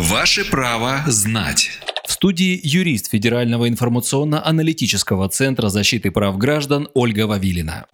Ваше 0.00 0.50
право 0.50 1.02
знать. 1.08 1.72
В 2.06 2.12
студии 2.12 2.58
юрист 2.62 3.10
Федерального 3.10 3.68
информационно-аналитического 3.68 5.28
центра 5.28 5.68
защиты 5.68 6.10
прав 6.10 6.38
граждан 6.38 6.88
Ольга 6.94 7.26
Вавилина. 7.26 7.84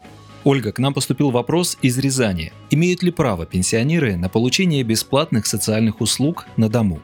Ольга, 0.45 0.71
к 0.71 0.79
нам 0.79 0.95
поступил 0.95 1.33
вопрос 1.33 1.77
из 1.83 1.99
Рязани. 1.99 2.53
Имеют 2.71 3.03
ли 3.03 3.11
право 3.11 3.45
пенсионеры 3.45 4.15
на 4.17 4.29
получение 4.29 4.85
бесплатных 4.85 5.47
социальных 5.47 6.01
услуг 6.01 6.47
на 6.57 6.69
дому? 6.69 7.01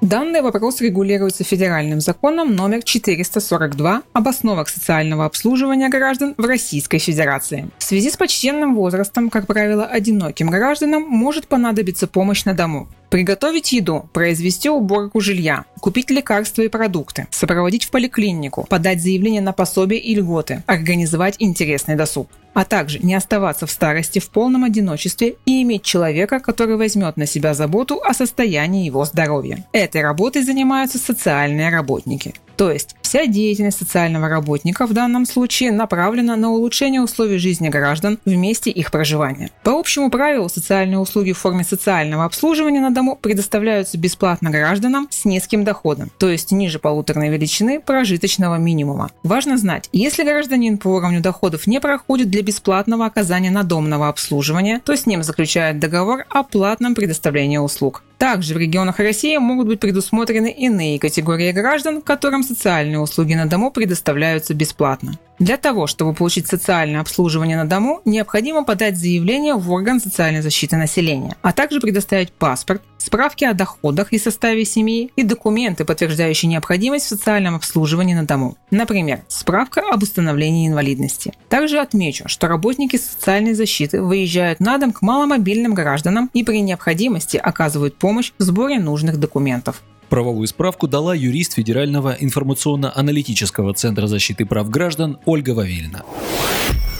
Данный 0.00 0.40
вопрос 0.42 0.80
регулируется 0.80 1.44
федеральным 1.44 2.00
законом 2.00 2.56
номер 2.56 2.82
442 2.82 4.02
об 4.12 4.26
основах 4.28 4.68
социального 4.68 5.24
обслуживания 5.24 5.88
граждан 5.88 6.34
в 6.36 6.44
Российской 6.44 6.98
Федерации. 6.98 7.70
В 7.78 7.84
связи 7.84 8.10
с 8.10 8.16
почтенным 8.16 8.74
возрастом, 8.74 9.30
как 9.30 9.46
правило, 9.46 9.86
одиноким 9.86 10.50
гражданам 10.50 11.04
может 11.04 11.46
понадобиться 11.46 12.08
помощь 12.08 12.44
на 12.44 12.54
дому. 12.54 12.88
Приготовить 13.12 13.72
еду, 13.72 14.08
произвести 14.14 14.70
уборку 14.70 15.20
жилья, 15.20 15.66
купить 15.80 16.10
лекарства 16.10 16.62
и 16.62 16.68
продукты, 16.68 17.26
сопроводить 17.30 17.84
в 17.84 17.90
поликлинику, 17.90 18.66
подать 18.70 19.02
заявление 19.02 19.42
на 19.42 19.52
пособие 19.52 20.00
и 20.00 20.14
льготы, 20.14 20.62
организовать 20.66 21.36
интересный 21.38 21.94
досуг 21.94 22.30
а 22.54 22.64
также 22.64 22.98
не 22.98 23.14
оставаться 23.14 23.66
в 23.66 23.70
старости 23.70 24.18
в 24.18 24.28
полном 24.28 24.64
одиночестве 24.64 25.36
и 25.46 25.62
иметь 25.62 25.82
человека, 25.82 26.40
который 26.40 26.76
возьмет 26.76 27.16
на 27.16 27.26
себя 27.26 27.54
заботу 27.54 28.00
о 28.04 28.12
состоянии 28.14 28.84
его 28.84 29.04
здоровья. 29.04 29.64
Этой 29.72 30.02
работой 30.02 30.42
занимаются 30.42 30.98
социальные 30.98 31.70
работники. 31.70 32.34
То 32.56 32.70
есть 32.70 32.94
вся 33.12 33.26
деятельность 33.26 33.76
социального 33.76 34.26
работника 34.26 34.86
в 34.86 34.94
данном 34.94 35.26
случае 35.26 35.70
направлена 35.70 36.34
на 36.34 36.50
улучшение 36.50 37.02
условий 37.02 37.36
жизни 37.36 37.68
граждан 37.68 38.18
в 38.24 38.34
месте 38.34 38.70
их 38.70 38.90
проживания. 38.90 39.50
По 39.64 39.72
общему 39.72 40.10
правилу 40.10 40.48
социальные 40.48 40.98
услуги 40.98 41.32
в 41.32 41.38
форме 41.38 41.62
социального 41.62 42.24
обслуживания 42.24 42.80
на 42.80 42.90
дому 42.90 43.18
предоставляются 43.20 43.98
бесплатно 43.98 44.48
гражданам 44.48 45.08
с 45.10 45.26
низким 45.26 45.62
доходом, 45.62 46.10
то 46.18 46.30
есть 46.30 46.52
ниже 46.52 46.78
полуторной 46.78 47.28
величины 47.28 47.80
прожиточного 47.80 48.56
минимума. 48.56 49.10
Важно 49.22 49.58
знать, 49.58 49.90
если 49.92 50.24
гражданин 50.24 50.78
по 50.78 50.88
уровню 50.88 51.20
доходов 51.20 51.66
не 51.66 51.82
проходит 51.82 52.30
для 52.30 52.40
бесплатного 52.40 53.04
оказания 53.04 53.50
надомного 53.50 54.08
обслуживания, 54.08 54.80
то 54.82 54.96
с 54.96 55.04
ним 55.04 55.22
заключают 55.22 55.78
договор 55.78 56.24
о 56.30 56.44
платном 56.44 56.94
предоставлении 56.94 57.58
услуг. 57.58 58.04
Также 58.22 58.54
в 58.54 58.56
регионах 58.56 59.00
России 59.00 59.36
могут 59.36 59.66
быть 59.66 59.80
предусмотрены 59.80 60.48
иные 60.48 61.00
категории 61.00 61.50
граждан, 61.50 62.00
которым 62.00 62.44
социальные 62.44 63.00
услуги 63.00 63.34
на 63.34 63.46
дому 63.46 63.72
предоставляются 63.72 64.54
бесплатно. 64.54 65.18
Для 65.40 65.56
того, 65.56 65.88
чтобы 65.88 66.14
получить 66.14 66.46
социальное 66.46 67.00
обслуживание 67.00 67.56
на 67.56 67.68
дому, 67.68 68.00
необходимо 68.04 68.62
подать 68.62 68.96
заявление 68.96 69.56
в 69.56 69.68
орган 69.72 69.98
социальной 69.98 70.40
защиты 70.40 70.76
населения, 70.76 71.34
а 71.42 71.52
также 71.52 71.80
предоставить 71.80 72.32
паспорт, 72.32 72.80
справки 73.12 73.44
о 73.44 73.52
доходах 73.52 74.14
и 74.14 74.18
составе 74.18 74.64
семьи 74.64 75.10
и 75.16 75.22
документы, 75.22 75.84
подтверждающие 75.84 76.48
необходимость 76.48 77.04
в 77.04 77.08
социальном 77.10 77.56
обслуживании 77.56 78.14
на 78.14 78.24
дому. 78.24 78.56
Например, 78.70 79.20
справка 79.28 79.82
об 79.92 80.02
установлении 80.02 80.66
инвалидности. 80.66 81.34
Также 81.50 81.78
отмечу, 81.78 82.24
что 82.28 82.48
работники 82.48 82.96
социальной 82.96 83.52
защиты 83.52 84.00
выезжают 84.00 84.60
на 84.60 84.78
дом 84.78 84.92
к 84.92 85.02
маломобильным 85.02 85.74
гражданам 85.74 86.30
и 86.32 86.42
при 86.42 86.62
необходимости 86.62 87.36
оказывают 87.36 87.96
помощь 87.96 88.32
в 88.38 88.42
сборе 88.42 88.80
нужных 88.80 89.18
документов. 89.18 89.82
Правовую 90.08 90.46
справку 90.46 90.88
дала 90.88 91.14
юрист 91.14 91.52
Федерального 91.52 92.16
информационно-аналитического 92.18 93.74
центра 93.74 94.06
защиты 94.06 94.46
прав 94.46 94.70
граждан 94.70 95.18
Ольга 95.26 95.50
Вавильна. 95.50 96.02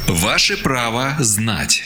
Ваше 0.09 0.63
право 0.63 1.15
знать. 1.21 1.85